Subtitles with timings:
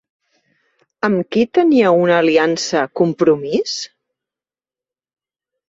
[1.07, 3.77] Amb qui tenia una aliança Compromís?